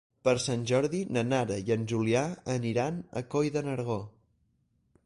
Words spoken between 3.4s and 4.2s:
de Nargó.